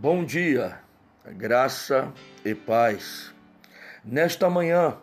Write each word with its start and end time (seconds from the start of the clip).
Bom 0.00 0.24
dia, 0.24 0.78
graça 1.26 2.12
e 2.44 2.54
paz. 2.54 3.34
Nesta 4.04 4.48
manhã, 4.48 4.96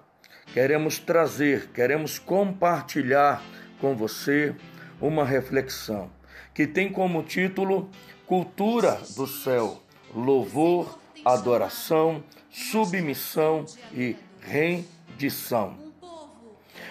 queremos 0.54 1.00
trazer, 1.00 1.68
queremos 1.74 2.18
compartilhar 2.18 3.44
com 3.82 3.94
você 3.94 4.56
uma 5.02 5.26
reflexão 5.26 6.10
que 6.54 6.66
tem 6.66 6.90
como 6.90 7.24
título 7.24 7.90
Cultura 8.26 9.02
do 9.18 9.28
Céu: 9.28 9.84
Louvor, 10.14 10.98
Adoração, 11.26 12.24
Submissão 12.50 13.66
e 13.92 14.16
Rendição. 14.40 15.78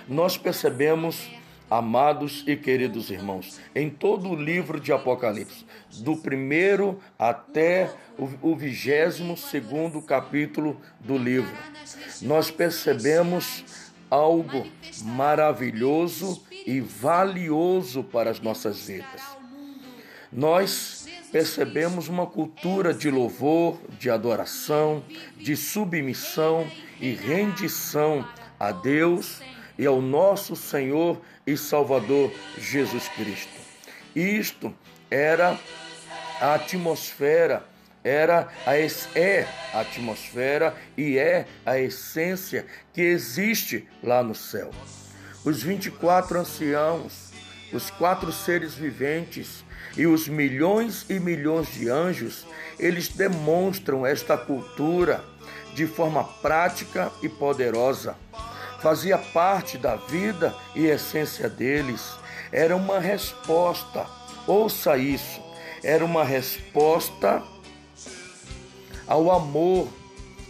Nós 0.07 0.37
percebemos 0.37 1.31
Amados 1.77 2.45
e 2.47 2.55
queridos 2.55 3.11
irmãos, 3.11 3.59
em 3.75 3.91
todo 3.91 4.29
o 4.29 4.37
livro 4.37 4.79
de 4.79 4.93
Apocalipse, 4.93 5.67
do 6.05 6.17
primeiro 6.17 7.01
até 7.19 7.91
o 8.41 8.55
vigésimo 8.55 9.37
segundo 9.37 10.01
capítulo 10.01 10.81
do 11.01 11.19
livro, 11.19 11.53
nós 12.23 12.49
percebemos 12.49 13.65
algo 14.09 14.65
maravilhoso 15.03 16.45
e 16.65 16.79
valioso 16.79 18.05
para 18.05 18.31
as 18.31 18.39
nossas 18.39 18.87
vidas. 18.87 19.37
Nós 20.33 21.09
percebemos 21.33 22.09
uma 22.09 22.25
cultura 22.25 22.95
de 22.95 23.11
louvor, 23.11 23.81
de 23.99 24.09
adoração, 24.09 25.03
de 25.37 25.57
submissão 25.57 26.71
e 27.01 27.11
rendição 27.11 28.25
a 28.61 28.71
Deus 28.71 29.43
e 29.79 29.87
ao 29.87 30.01
nosso 30.01 30.55
Senhor 30.55 31.21
e 31.47 31.57
Salvador 31.57 32.33
Jesus 32.59 33.09
Cristo. 33.09 33.53
Isto 34.15 34.73
era 35.11 35.59
a 36.41 36.55
atmosfera, 36.55 37.65
era 38.03 38.49
a 38.67 38.77
é 38.77 39.47
a 39.73 39.81
atmosfera 39.81 40.75
e 40.97 41.19
é 41.19 41.47
a 41.65 41.79
essência 41.79 42.67
que 42.93 43.01
existe 43.01 43.89
lá 44.03 44.23
no 44.23 44.35
céu. 44.35 44.71
Os 45.45 45.63
24 45.63 46.39
anciãos, 46.39 47.33
os 47.73 47.91
quatro 47.91 48.33
seres 48.33 48.75
viventes 48.75 49.65
e 49.97 50.07
os 50.07 50.29
milhões 50.29 51.07
e 51.09 51.19
milhões 51.19 51.73
de 51.73 51.89
anjos, 51.89 52.47
eles 52.79 53.09
demonstram 53.09 54.07
esta 54.07 54.37
cultura 54.37 55.25
de 55.75 55.87
forma 55.87 56.25
prática 56.25 57.11
e 57.23 57.29
poderosa 57.29 58.17
fazia 58.81 59.19
parte 59.19 59.79
da 59.79 59.97
vida 59.97 60.55
e 60.75 60.87
essência 60.87 61.49
deles. 61.49 62.15
Era 62.53 62.77
uma 62.77 62.99
resposta, 62.99 64.07
ouça 64.47 64.97
isso, 64.97 65.41
era 65.83 66.05
uma 66.05 66.25
resposta 66.25 67.43
ao 69.07 69.31
amor, 69.31 69.89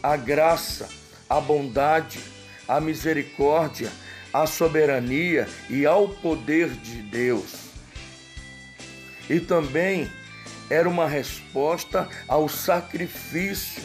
à 0.02 0.17
graça, 0.17 0.89
à 1.28 1.41
bondade, 1.41 2.20
à 2.69 2.80
misericórdia, 2.80 3.91
à 4.33 4.47
soberania 4.47 5.48
e 5.70 5.86
ao 5.86 6.08
poder 6.08 6.70
de 6.70 7.02
Deus. 7.02 7.64
E 9.28 9.41
também 9.41 10.11
era 10.69 10.89
uma 10.89 11.06
resposta 11.06 12.08
ao 12.28 12.48
sacrifício 12.48 13.83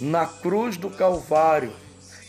na 0.00 0.26
cruz 0.26 0.76
do 0.76 0.90
Calvário 0.90 1.72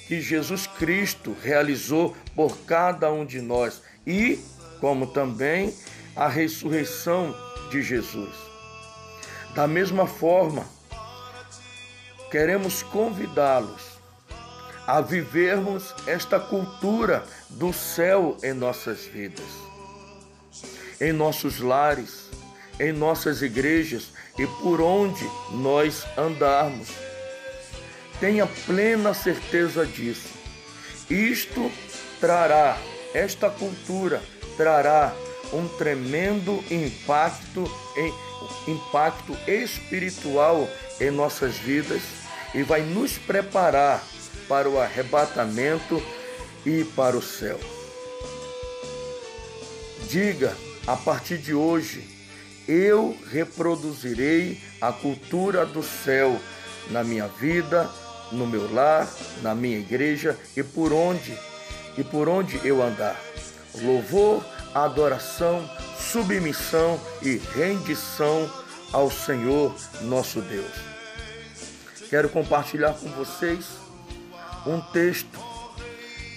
que 0.07 0.21
Jesus 0.21 0.67
Cristo 0.67 1.35
realizou 1.41 2.15
por 2.35 2.57
cada 2.65 3.11
um 3.11 3.25
de 3.25 3.41
nós 3.41 3.81
e 4.05 4.39
como 4.79 5.07
também 5.07 5.73
a 6.15 6.27
ressurreição 6.27 7.35
de 7.71 7.81
Jesus. 7.81 8.35
Da 9.55 9.67
mesma 9.67 10.05
forma, 10.05 10.65
queremos 12.29 12.83
convidá-los 12.83 13.95
a 14.85 15.01
vivermos 15.01 15.95
esta 16.05 16.39
cultura 16.39 17.25
do 17.49 17.73
céu 17.73 18.37
em 18.43 18.53
nossas 18.53 19.05
vidas, 19.05 19.45
em 21.01 21.11
nossos 21.11 21.59
lares, 21.59 22.29
em 22.79 22.91
nossas 22.91 23.41
igrejas 23.41 24.11
e 24.37 24.45
por 24.61 24.81
onde 24.81 25.25
nós 25.51 26.05
andarmos 26.17 26.89
Tenha 28.19 28.47
plena 28.47 29.13
certeza 29.13 29.85
disso. 29.85 30.29
Isto 31.09 31.71
trará, 32.19 32.77
esta 33.13 33.49
cultura 33.49 34.21
trará 34.57 35.13
um 35.53 35.67
tremendo 35.67 36.63
impacto 36.71 37.69
em 37.95 38.13
impacto 38.67 39.37
espiritual 39.47 40.67
em 40.99 41.11
nossas 41.11 41.55
vidas 41.55 42.01
e 42.53 42.63
vai 42.63 42.81
nos 42.81 43.17
preparar 43.17 44.03
para 44.47 44.69
o 44.69 44.79
arrebatamento 44.79 46.01
e 46.65 46.83
para 46.83 47.17
o 47.17 47.21
céu. 47.21 47.59
Diga 50.09 50.55
a 50.87 50.95
partir 50.95 51.37
de 51.37 51.53
hoje, 51.53 52.03
eu 52.67 53.17
reproduzirei 53.31 54.59
a 54.79 54.91
cultura 54.91 55.65
do 55.65 55.83
céu 55.83 56.39
na 56.89 57.03
minha 57.03 57.27
vida, 57.27 57.89
no 58.31 58.47
meu 58.47 58.73
lar, 58.73 59.07
na 59.41 59.53
minha 59.53 59.77
igreja 59.77 60.37
e 60.55 60.63
por 60.63 60.91
onde 60.91 61.37
e 61.97 62.03
por 62.03 62.27
onde 62.27 62.59
eu 62.67 62.81
andar. 62.81 63.19
Louvor, 63.81 64.43
adoração, 64.73 65.69
submissão 65.97 66.99
e 67.21 67.37
rendição 67.55 68.49
ao 68.91 69.11
Senhor 69.11 69.73
nosso 70.01 70.41
Deus. 70.41 70.71
Quero 72.09 72.29
compartilhar 72.29 72.93
com 72.93 73.09
vocês 73.09 73.65
um 74.65 74.79
texto 74.79 75.39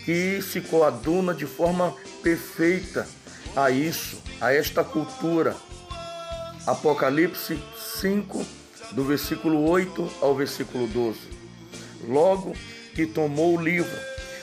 que 0.05 0.41
se 0.43 0.61
coaduna 0.61 1.35
de 1.35 1.47
forma 1.47 1.95
perfeita 2.23 3.07
a 3.55 3.71
isso, 3.71 4.23
a 4.41 4.53
esta 4.53 4.83
cultura. 4.83 5.55
Apocalipse 6.67 7.59
5, 8.01 8.45
do 8.93 9.05
versículo 9.05 9.69
8 9.69 10.11
ao 10.21 10.35
versículo 10.35 10.87
12. 10.87 11.38
Logo 12.07 12.55
que 12.95 13.07
tomou 13.07 13.57
o 13.57 13.61
livro, 13.61 13.97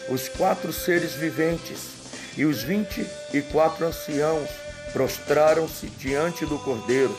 os 0.10 0.28
quatro 0.30 0.72
seres 0.72 1.14
viventes 1.14 1.96
e 2.38 2.46
os 2.46 2.64
vinte 2.64 3.06
e 3.34 3.42
quatro 3.42 3.86
anciãos 3.86 4.50
prostraram-se 4.92 5.88
diante 5.88 6.46
do 6.46 6.58
cordeiro, 6.60 7.16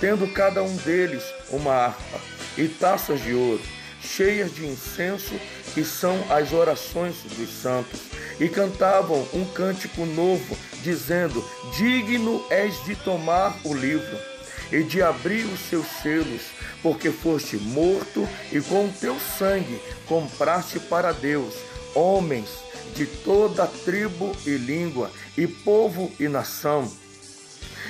tendo 0.00 0.26
cada 0.32 0.62
um 0.62 0.76
deles 0.76 1.22
uma 1.50 1.72
harpa 1.72 2.20
e 2.56 2.68
taças 2.68 3.22
de 3.22 3.34
ouro, 3.34 3.62
cheias 4.02 4.54
de 4.54 4.66
incenso, 4.66 5.34
que 5.74 5.84
são 5.84 6.18
as 6.30 6.52
orações 6.52 7.16
dos 7.36 7.50
santos, 7.50 8.00
e 8.38 8.48
cantavam 8.48 9.26
um 9.32 9.44
cântico 9.44 10.04
novo, 10.06 10.56
dizendo: 10.82 11.44
Digno 11.76 12.44
és 12.50 12.82
de 12.84 12.96
tomar 12.96 13.56
o 13.64 13.74
livro 13.74 14.18
e 14.72 14.82
de 14.82 15.02
abrir 15.02 15.44
os 15.44 15.60
seus 15.60 15.86
selos, 16.02 16.42
porque 16.82 17.10
foste 17.10 17.56
morto 17.56 18.28
e 18.52 18.60
com 18.60 18.86
o 18.86 18.92
teu 18.92 19.18
sangue 19.38 19.80
compraste 20.06 20.78
para 20.78 21.12
Deus 21.12 21.54
homens 21.94 22.48
de 22.94 23.06
toda 23.06 23.66
tribo 23.66 24.32
e 24.46 24.56
língua, 24.56 25.10
e 25.36 25.46
povo 25.46 26.10
e 26.18 26.28
nação. 26.28 26.90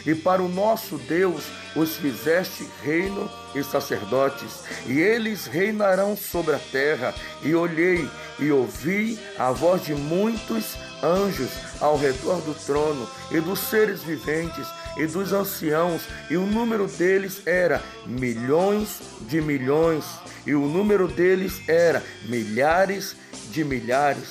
E 0.07 0.15
para 0.15 0.43
o 0.43 0.49
nosso 0.49 0.97
Deus 0.97 1.45
os 1.77 1.97
fizeste 1.97 2.67
reino 2.83 3.31
e 3.55 3.63
sacerdotes, 3.63 4.63
e 4.87 4.99
eles 4.99 5.47
reinarão 5.47 6.17
sobre 6.17 6.55
a 6.55 6.59
terra. 6.59 7.15
E 7.43 7.55
olhei 7.55 8.09
e 8.39 8.51
ouvi 8.51 9.19
a 9.39 9.53
voz 9.53 9.85
de 9.85 9.95
muitos 9.95 10.77
anjos 11.03 11.51
ao 11.81 11.97
redor 11.97 12.41
do 12.43 12.55
trono, 12.55 13.09
e 13.31 13.41
dos 13.41 13.59
seres 13.59 14.03
viventes, 14.03 14.67
e 14.97 15.07
dos 15.07 15.33
anciãos, 15.33 16.03
e 16.31 16.37
o 16.37 16.47
número 16.47 16.87
deles 16.87 17.43
era 17.47 17.83
milhões 18.07 19.01
de 19.23 19.41
milhões, 19.41 20.05
e 20.47 20.55
o 20.55 20.67
número 20.67 21.07
deles 21.07 21.61
era 21.69 22.03
milhares 22.25 23.17
de 23.51 23.65
milhares, 23.65 24.29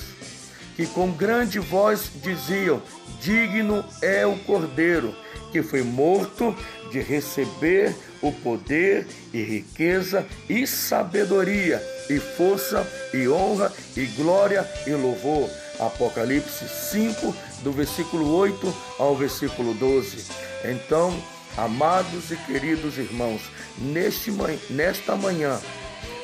que 0.76 0.86
com 0.86 1.10
grande 1.10 1.58
voz 1.58 2.10
diziam: 2.22 2.82
Digno 3.20 3.84
é 4.02 4.26
o 4.26 4.36
Cordeiro, 4.38 5.14
que 5.52 5.62
foi 5.62 5.82
morto 5.82 6.54
de 6.90 7.00
receber 7.00 7.94
o 8.20 8.32
poder 8.32 9.06
e 9.32 9.42
riqueza 9.42 10.26
e 10.48 10.66
sabedoria 10.66 11.82
e 12.08 12.18
força 12.18 12.86
e 13.14 13.28
honra 13.28 13.72
e 13.96 14.04
glória 14.06 14.68
e 14.86 14.90
louvor. 14.90 15.48
Apocalipse 15.80 16.68
5, 16.68 17.34
do 17.62 17.72
versículo 17.72 18.34
8 18.36 18.74
ao 18.98 19.16
versículo 19.16 19.74
12. 19.74 20.26
Então, 20.64 21.16
amados 21.56 22.30
e 22.30 22.36
queridos 22.36 22.98
irmãos, 22.98 23.40
neste, 23.78 24.30
nesta 24.70 25.16
manhã, 25.16 25.58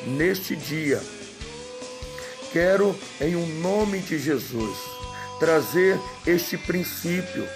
neste 0.07 0.55
dia, 0.55 1.03
quero, 2.53 2.99
em 3.21 3.37
um 3.37 3.47
nome 3.61 4.01
de 4.01 4.19
Jesus, 4.19 4.77
trazer 5.39 5.99
este 6.27 6.57
princípio, 6.57 7.47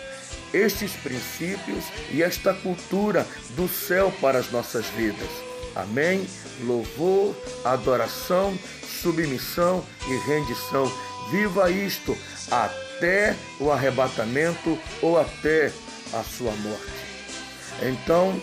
estes 0.52 0.92
princípios 0.92 1.84
e 2.10 2.22
esta 2.22 2.52
cultura 2.52 3.26
do 3.50 3.68
céu 3.68 4.12
para 4.20 4.38
as 4.38 4.50
nossas 4.50 4.86
vidas. 4.86 5.28
Amém? 5.74 6.26
Louvor, 6.62 7.34
adoração, 7.64 8.58
submissão 9.02 9.84
e 10.08 10.28
rendição. 10.28 10.90
Viva 11.30 11.70
isto 11.70 12.16
até 12.50 13.36
o 13.58 13.70
arrebatamento 13.70 14.78
ou 15.00 15.18
até 15.18 15.72
a 16.12 16.22
sua 16.24 16.52
morte. 16.52 17.00
Então, 17.82 18.40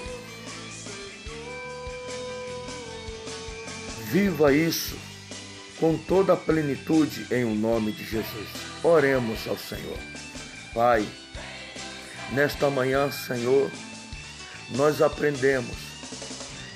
viva 4.10 4.54
isso 4.54 4.96
com 5.80 5.98
toda 5.98 6.34
a 6.34 6.38
plenitude 6.38 7.28
em 7.30 7.44
o 7.44 7.54
nome 7.54 7.92
de 7.92 8.04
Jesus. 8.04 8.48
Oremos 8.84 9.48
ao 9.48 9.58
Senhor. 9.58 9.98
Pai, 10.74 11.06
nesta 12.32 12.70
manhã, 12.70 13.12
Senhor, 13.12 13.70
nós 14.72 15.02
aprendemos 15.02 15.76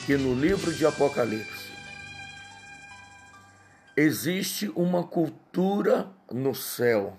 que 0.05 0.17
no 0.17 0.33
livro 0.33 0.73
de 0.73 0.85
Apocalipse 0.85 1.60
existe 4.01 4.71
uma 4.75 5.03
cultura 5.03 6.07
no 6.31 6.53
céu. 6.55 7.17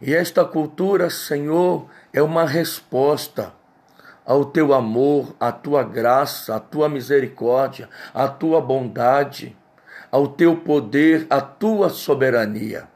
E 0.00 0.14
esta 0.14 0.44
cultura, 0.44 1.08
Senhor, 1.08 1.88
é 2.12 2.22
uma 2.22 2.44
resposta 2.44 3.52
ao 4.24 4.44
teu 4.44 4.74
amor, 4.74 5.34
à 5.38 5.52
tua 5.52 5.82
graça, 5.82 6.56
à 6.56 6.60
tua 6.60 6.88
misericórdia, 6.88 7.88
à 8.12 8.26
tua 8.28 8.60
bondade, 8.60 9.56
ao 10.10 10.28
teu 10.28 10.56
poder, 10.56 11.26
à 11.30 11.40
tua 11.40 11.88
soberania. 11.88 12.88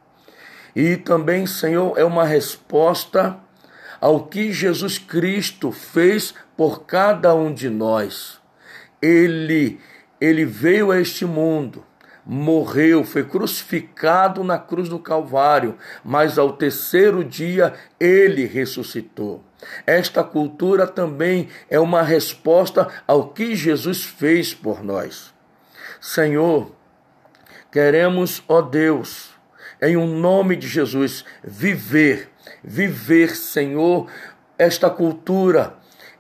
E 0.75 0.97
também, 0.97 1.47
Senhor, 1.47 1.99
é 1.99 2.05
uma 2.05 2.25
resposta 2.25 3.39
ao 4.01 4.27
que 4.27 4.53
Jesus 4.53 4.99
Cristo 4.99 5.71
fez 5.71 6.35
por 6.57 6.85
cada 6.85 7.35
um 7.35 7.53
de 7.53 7.69
nós. 7.69 8.41
Ele, 9.01 9.81
ele 10.21 10.45
veio 10.45 10.91
a 10.91 11.01
este 11.01 11.25
mundo, 11.25 11.85
morreu, 12.25 13.05
foi 13.05 13.25
crucificado 13.25 14.45
na 14.45 14.59
cruz 14.59 14.89
do 14.89 14.99
Calvário, 14.99 15.77
mas 16.05 16.39
ao 16.39 16.53
terceiro 16.53 17.25
dia 17.25 17.75
ele 17.99 18.47
ressuscitou. 18.47 19.43
Esta 19.87 20.23
cultura 20.25 20.87
também 20.87 21.49
é 21.69 21.79
uma 21.79 22.03
resposta 22.03 22.89
ao 23.07 23.29
que 23.29 23.55
Jesus 23.55 24.05
fez 24.05 24.55
por 24.55 24.83
nós. 24.83 25.33
Senhor, 26.01 26.75
queremos, 27.71 28.43
ó 28.49 28.63
Deus, 28.63 29.31
em 29.83 29.97
o 29.97 30.01
um 30.01 30.19
nome 30.19 30.57
de 30.57 30.67
Jesus, 30.67 31.25
viver, 31.43 32.31
viver, 32.63 33.37
Senhor, 33.37 34.11
esta 34.59 34.91
cultura 34.91 35.75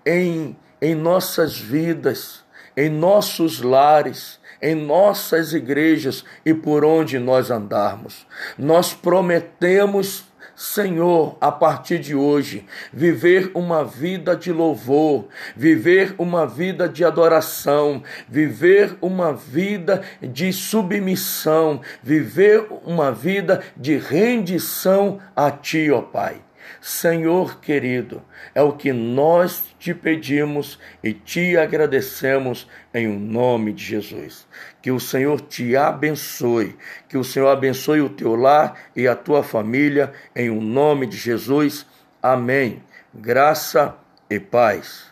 em, 0.04 0.56
em 0.80 0.94
nossas 0.94 1.58
vidas, 1.58 2.44
em 2.76 2.88
nossos 2.88 3.60
lares, 3.60 4.39
em 4.62 4.74
nossas 4.74 5.52
igrejas 5.52 6.24
e 6.44 6.52
por 6.52 6.84
onde 6.84 7.18
nós 7.18 7.50
andarmos. 7.50 8.26
Nós 8.58 8.92
prometemos 8.92 10.30
Senhor, 10.60 11.38
a 11.40 11.50
partir 11.50 11.98
de 11.98 12.14
hoje, 12.14 12.66
viver 12.92 13.50
uma 13.54 13.82
vida 13.82 14.36
de 14.36 14.52
louvor, 14.52 15.26
viver 15.56 16.14
uma 16.18 16.46
vida 16.46 16.86
de 16.86 17.02
adoração, 17.02 18.02
viver 18.28 18.94
uma 19.00 19.32
vida 19.32 20.02
de 20.20 20.52
submissão, 20.52 21.80
viver 22.02 22.66
uma 22.84 23.10
vida 23.10 23.62
de 23.74 23.96
rendição 23.96 25.18
a 25.34 25.50
Ti, 25.50 25.90
ó 25.90 26.02
Pai. 26.02 26.42
Senhor 26.80 27.60
querido, 27.60 28.22
é 28.54 28.62
o 28.62 28.72
que 28.72 28.92
nós 28.92 29.64
te 29.78 29.94
pedimos 29.94 30.78
e 31.02 31.12
te 31.12 31.56
agradecemos 31.56 32.68
em 32.92 33.06
o 33.06 33.18
nome 33.18 33.72
de 33.72 33.84
Jesus. 33.84 34.46
Que 34.80 34.90
o 34.90 35.00
Senhor 35.00 35.40
te 35.40 35.76
abençoe, 35.76 36.76
que 37.08 37.18
o 37.18 37.24
Senhor 37.24 37.48
abençoe 37.48 38.00
o 38.00 38.08
teu 38.08 38.34
lar 38.34 38.76
e 38.94 39.06
a 39.06 39.14
tua 39.14 39.42
família 39.42 40.12
em 40.34 40.50
o 40.50 40.60
nome 40.60 41.06
de 41.06 41.16
Jesus. 41.16 41.86
Amém. 42.22 42.82
Graça 43.14 43.96
e 44.28 44.38
paz. 44.38 45.09